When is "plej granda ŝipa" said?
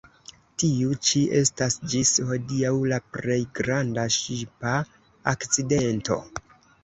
3.17-4.73